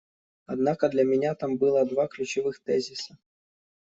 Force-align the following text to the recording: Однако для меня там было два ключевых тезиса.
Однако 0.47 0.89
для 0.89 1.03
меня 1.03 1.35
там 1.35 1.57
было 1.59 1.85
два 1.85 2.07
ключевых 2.07 2.59
тезиса. 2.63 3.19